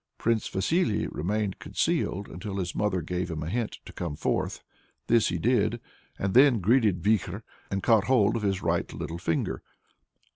[0.17, 4.63] Prince Vasily remained concealed until his mother gave him a hint to come forth.
[5.05, 5.79] This he did,
[6.17, 9.61] and then greeted Vikhor, and caught hold of his right little finger.